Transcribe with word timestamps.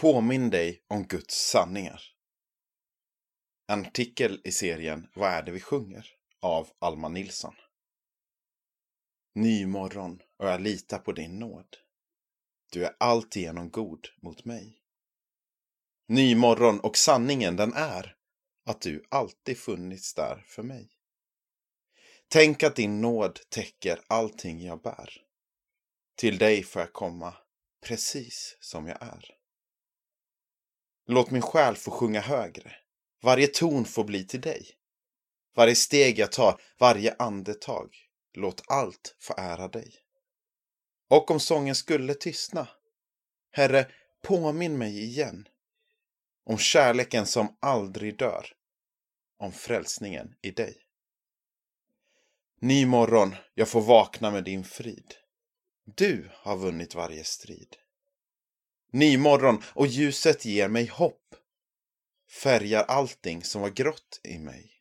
Påminn 0.00 0.50
dig 0.50 0.84
om 0.88 1.06
Guds 1.06 1.34
sanningar. 1.34 2.02
En 3.66 3.86
artikel 3.86 4.40
i 4.44 4.52
serien 4.52 5.08
Vad 5.14 5.30
är 5.30 5.42
det 5.42 5.52
vi 5.52 5.60
sjunger? 5.60 6.06
av 6.40 6.68
Alma 6.78 7.08
Nilsson. 7.08 7.54
Ny 9.34 9.66
morgon 9.66 10.22
och 10.36 10.48
jag 10.48 10.60
litar 10.60 10.98
på 10.98 11.12
din 11.12 11.38
nåd. 11.38 11.76
Du 12.72 12.84
är 12.84 12.96
alltigenom 13.00 13.70
god 13.70 14.08
mot 14.22 14.44
mig. 14.44 14.82
Ny 16.08 16.34
morgon 16.34 16.80
och 16.80 16.96
sanningen 16.96 17.56
den 17.56 17.72
är 17.72 18.16
att 18.66 18.80
du 18.80 19.04
alltid 19.08 19.58
funnits 19.58 20.14
där 20.14 20.44
för 20.46 20.62
mig. 20.62 20.88
Tänk 22.28 22.62
att 22.62 22.76
din 22.76 23.00
nåd 23.00 23.40
täcker 23.48 24.00
allting 24.06 24.62
jag 24.62 24.82
bär. 24.82 25.22
Till 26.16 26.38
dig 26.38 26.62
får 26.62 26.82
jag 26.82 26.92
komma 26.92 27.34
precis 27.80 28.56
som 28.60 28.86
jag 28.86 29.02
är. 29.02 29.37
Låt 31.10 31.30
min 31.30 31.42
själ 31.42 31.76
få 31.76 31.90
sjunga 31.90 32.20
högre. 32.20 32.72
Varje 33.22 33.46
ton 33.46 33.84
får 33.84 34.04
bli 34.04 34.24
till 34.24 34.40
dig. 34.40 34.66
Varje 35.56 35.74
steg 35.74 36.18
jag 36.18 36.32
tar, 36.32 36.60
varje 36.78 37.14
andetag. 37.18 37.96
Låt 38.34 38.62
allt 38.66 39.16
få 39.18 39.34
ära 39.36 39.68
dig. 39.68 39.94
Och 41.08 41.30
om 41.30 41.40
sången 41.40 41.74
skulle 41.74 42.14
tystna, 42.14 42.68
Herre, 43.52 43.86
påminn 44.22 44.78
mig 44.78 45.04
igen. 45.04 45.48
Om 46.44 46.58
kärleken 46.58 47.26
som 47.26 47.56
aldrig 47.60 48.18
dör. 48.18 48.46
Om 49.38 49.52
frälsningen 49.52 50.34
i 50.42 50.50
dig. 50.50 50.76
Ny 52.60 52.86
morgon, 52.86 53.34
jag 53.54 53.68
får 53.68 53.80
vakna 53.80 54.30
med 54.30 54.44
din 54.44 54.64
frid. 54.64 55.14
Du 55.84 56.30
har 56.34 56.56
vunnit 56.56 56.94
varje 56.94 57.24
strid. 57.24 57.76
Ny 58.90 59.18
morgon 59.18 59.62
och 59.64 59.86
ljuset 59.86 60.44
ger 60.44 60.68
mig 60.68 60.86
hopp. 60.86 61.34
Färgar 62.30 62.82
allting 62.82 63.44
som 63.44 63.62
var 63.62 63.70
grått 63.70 64.20
i 64.24 64.38
mig. 64.38 64.72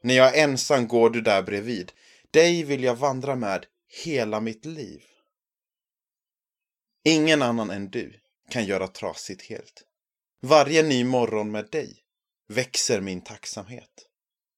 När 0.00 0.14
jag 0.14 0.38
är 0.38 0.44
ensam 0.44 0.88
går 0.88 1.10
du 1.10 1.20
där 1.20 1.42
bredvid. 1.42 1.92
Dig 2.30 2.64
vill 2.64 2.84
jag 2.84 2.94
vandra 2.94 3.36
med 3.36 3.66
hela 4.04 4.40
mitt 4.40 4.64
liv. 4.64 5.04
Ingen 7.04 7.42
annan 7.42 7.70
än 7.70 7.90
du 7.90 8.20
kan 8.50 8.64
göra 8.64 8.88
trasigt 8.88 9.42
helt. 9.42 9.84
Varje 10.40 10.82
ny 10.82 11.04
morgon 11.04 11.50
med 11.50 11.70
dig 11.70 11.96
växer 12.48 13.00
min 13.00 13.20
tacksamhet. 13.20 14.08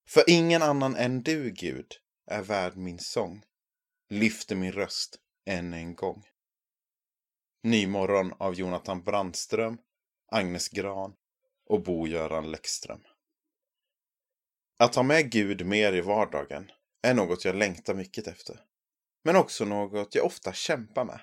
För 0.08 0.24
ingen 0.26 0.62
annan 0.62 0.96
än 0.96 1.22
du, 1.22 1.50
Gud, 1.50 1.96
är 2.26 2.42
värd 2.42 2.76
min 2.76 2.98
sång. 2.98 3.42
Lyfter 4.10 4.56
min 4.56 4.72
röst 4.72 5.18
än 5.46 5.74
en 5.74 5.94
gång. 5.94 6.24
Nymorgon 7.62 8.32
av 8.38 8.54
Jonathan 8.54 9.02
Brandström, 9.02 9.78
Agnes 10.30 10.68
Gran 10.68 11.14
och 11.66 11.82
Bo-Göran 11.82 12.50
Läckström. 12.50 13.00
Att 14.78 14.94
ha 14.94 15.02
med 15.02 15.30
Gud 15.30 15.66
mer 15.66 15.92
i 15.92 16.00
vardagen 16.00 16.70
är 17.02 17.14
något 17.14 17.44
jag 17.44 17.56
längtar 17.56 17.94
mycket 17.94 18.26
efter. 18.26 18.60
Men 19.24 19.36
också 19.36 19.64
något 19.64 20.14
jag 20.14 20.26
ofta 20.26 20.52
kämpar 20.52 21.04
med. 21.04 21.20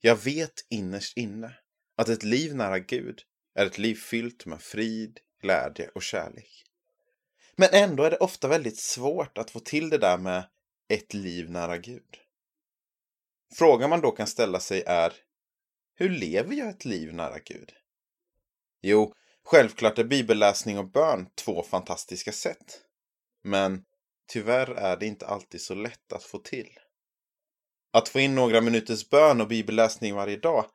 Jag 0.00 0.16
vet 0.16 0.66
innerst 0.68 1.16
inne 1.16 1.54
att 1.96 2.08
ett 2.08 2.22
liv 2.22 2.54
nära 2.54 2.78
Gud 2.78 3.22
är 3.54 3.66
ett 3.66 3.78
liv 3.78 3.94
fyllt 3.94 4.46
med 4.46 4.62
frid, 4.62 5.20
glädje 5.42 5.88
och 5.94 6.02
kärlek. 6.02 6.64
Men 7.56 7.68
ändå 7.72 8.02
är 8.02 8.10
det 8.10 8.16
ofta 8.16 8.48
väldigt 8.48 8.78
svårt 8.78 9.38
att 9.38 9.50
få 9.50 9.60
till 9.60 9.90
det 9.90 9.98
där 9.98 10.18
med 10.18 10.44
ett 10.88 11.14
liv 11.14 11.50
nära 11.50 11.78
Gud. 11.78 12.18
Frågan 13.54 13.90
man 13.90 14.00
då 14.00 14.10
kan 14.10 14.26
ställa 14.26 14.60
sig 14.60 14.82
är 14.86 15.12
hur 15.94 16.08
lever 16.08 16.54
jag 16.54 16.68
ett 16.68 16.84
liv 16.84 17.14
nära 17.14 17.38
Gud? 17.38 17.72
Jo, 18.82 19.14
självklart 19.44 19.98
är 19.98 20.04
bibelläsning 20.04 20.78
och 20.78 20.90
bön 20.90 21.26
två 21.34 21.62
fantastiska 21.62 22.32
sätt. 22.32 22.80
Men 23.42 23.84
tyvärr 24.28 24.70
är 24.70 24.96
det 24.96 25.06
inte 25.06 25.26
alltid 25.26 25.60
så 25.60 25.74
lätt 25.74 26.12
att 26.12 26.24
få 26.24 26.38
till. 26.38 26.78
Att 27.92 28.08
få 28.08 28.20
in 28.20 28.34
några 28.34 28.60
minuters 28.60 29.08
bön 29.08 29.40
och 29.40 29.48
bibelläsning 29.48 30.14
varje 30.14 30.36
dag 30.36 30.66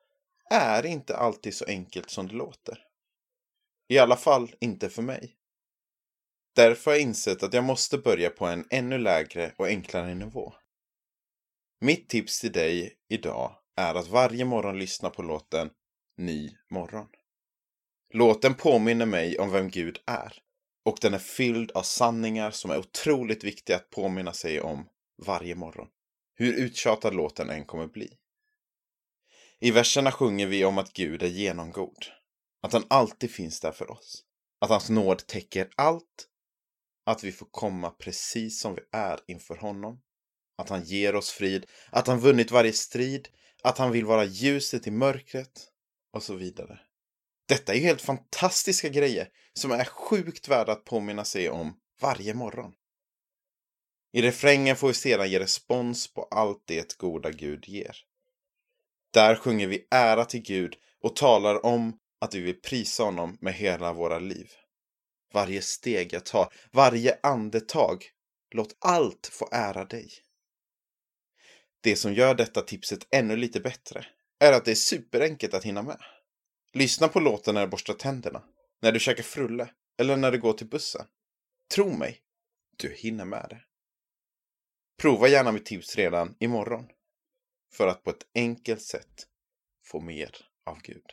är 0.49 0.85
inte 0.85 1.17
alltid 1.17 1.55
så 1.55 1.65
enkelt 1.65 2.09
som 2.09 2.27
det 2.27 2.33
låter. 2.33 2.79
I 3.87 3.97
alla 3.97 4.15
fall 4.15 4.55
inte 4.59 4.89
för 4.89 5.01
mig. 5.01 5.35
Därför 6.55 6.91
har 6.91 6.95
jag 6.95 7.01
insett 7.01 7.43
att 7.43 7.53
jag 7.53 7.63
måste 7.63 7.97
börja 7.97 8.29
på 8.29 8.45
en 8.45 8.67
ännu 8.69 8.97
lägre 8.97 9.53
och 9.57 9.67
enklare 9.67 10.15
nivå. 10.15 10.53
Mitt 11.85 12.09
tips 12.09 12.39
till 12.39 12.51
dig 12.51 12.93
idag 13.09 13.55
är 13.75 13.95
att 13.95 14.07
varje 14.07 14.45
morgon 14.45 14.79
lyssna 14.79 15.09
på 15.09 15.21
låten 15.21 15.69
Ny 16.17 16.49
morgon. 16.69 17.07
Låten 18.13 18.53
påminner 18.53 19.05
mig 19.05 19.39
om 19.39 19.51
vem 19.51 19.69
Gud 19.69 19.99
är 20.05 20.33
och 20.85 20.97
den 21.01 21.13
är 21.13 21.19
fylld 21.19 21.71
av 21.71 21.81
sanningar 21.81 22.51
som 22.51 22.71
är 22.71 22.77
otroligt 22.77 23.43
viktiga 23.43 23.75
att 23.75 23.89
påminna 23.89 24.33
sig 24.33 24.61
om 24.61 24.87
varje 25.25 25.55
morgon. 25.55 25.87
Hur 26.35 26.53
uttjatad 26.53 27.15
låten 27.15 27.49
än 27.49 27.65
kommer 27.65 27.87
bli. 27.87 28.17
I 29.59 29.71
verserna 29.71 30.11
sjunger 30.11 30.47
vi 30.47 30.65
om 30.65 30.77
att 30.77 30.93
Gud 30.93 31.23
är 31.23 31.27
genomgod. 31.27 32.05
Att 32.61 32.73
han 32.73 32.83
alltid 32.87 33.31
finns 33.31 33.59
där 33.59 33.71
för 33.71 33.91
oss. 33.91 34.23
Att 34.59 34.69
hans 34.69 34.89
nåd 34.89 35.27
täcker 35.27 35.69
allt. 35.75 36.27
Att 37.05 37.23
vi 37.23 37.31
får 37.31 37.47
komma 37.51 37.89
precis 37.89 38.59
som 38.61 38.75
vi 38.75 38.81
är 38.91 39.19
inför 39.27 39.55
honom. 39.55 40.01
Att 40.57 40.69
han 40.69 40.83
ger 40.83 41.15
oss 41.15 41.29
frid. 41.29 41.65
Att 41.89 42.07
han 42.07 42.19
vunnit 42.19 42.51
varje 42.51 42.73
strid 42.73 43.29
att 43.65 43.77
han 43.77 43.91
vill 43.91 44.05
vara 44.05 44.23
ljuset 44.23 44.87
i 44.87 44.91
mörkret 44.91 45.67
och 46.13 46.23
så 46.23 46.35
vidare. 46.35 46.79
Detta 47.47 47.73
är 47.73 47.77
ju 47.77 47.83
helt 47.83 48.01
fantastiska 48.01 48.89
grejer 48.89 49.29
som 49.53 49.71
är 49.71 49.85
sjukt 49.85 50.47
värda 50.47 50.71
att 50.71 50.85
påminna 50.85 51.25
sig 51.25 51.49
om 51.49 51.79
varje 52.01 52.33
morgon. 52.33 52.73
I 54.13 54.21
refrängen 54.21 54.75
får 54.75 54.87
vi 54.87 54.93
sedan 54.93 55.29
ge 55.29 55.39
respons 55.39 56.13
på 56.13 56.23
allt 56.23 56.63
det 56.65 56.97
goda 56.97 57.31
Gud 57.31 57.67
ger. 57.67 57.97
Där 59.13 59.35
sjunger 59.35 59.67
vi 59.67 59.87
ära 59.91 60.25
till 60.25 60.41
Gud 60.41 60.75
och 61.01 61.15
talar 61.15 61.65
om 61.65 61.99
att 62.19 62.35
vi 62.35 62.39
vill 62.39 62.61
prisa 62.61 63.03
honom 63.03 63.37
med 63.41 63.53
hela 63.53 63.93
våra 63.93 64.19
liv. 64.19 64.51
Varje 65.33 65.61
steg 65.61 66.13
jag 66.13 66.25
tar, 66.25 66.53
varje 66.71 67.19
andetag, 67.23 68.05
låt 68.51 68.77
allt 68.79 69.29
få 69.31 69.49
ära 69.51 69.85
dig. 69.85 70.09
Det 71.85 71.95
som 71.95 72.13
gör 72.13 72.35
detta 72.35 72.61
tipset 72.61 73.07
ännu 73.11 73.35
lite 73.35 73.59
bättre 73.59 74.05
är 74.39 74.53
att 74.53 74.65
det 74.65 74.71
är 74.71 74.75
superenkelt 74.75 75.53
att 75.53 75.63
hinna 75.63 75.81
med. 75.81 75.97
Lyssna 76.73 77.07
på 77.07 77.19
låten 77.19 77.55
när 77.55 77.61
du 77.61 77.67
borstar 77.67 77.93
tänderna, 77.93 78.43
när 78.81 78.91
du 78.91 78.99
käkar 78.99 79.23
frulle 79.23 79.69
eller 79.99 80.17
när 80.17 80.31
du 80.31 80.37
går 80.37 80.53
till 80.53 80.67
bussen. 80.67 81.05
Tro 81.75 81.97
mig, 81.97 82.21
du 82.77 82.89
hinner 82.89 83.25
med 83.25 83.45
det. 83.49 83.61
Prova 85.01 85.27
gärna 85.27 85.51
mitt 85.51 85.65
tips 85.65 85.95
redan 85.95 86.35
imorgon 86.39 86.87
för 87.73 87.87
att 87.87 88.03
på 88.03 88.09
ett 88.09 88.27
enkelt 88.35 88.81
sätt 88.81 89.27
få 89.83 89.99
mer 89.99 90.35
av 90.65 90.81
Gud. 90.81 91.05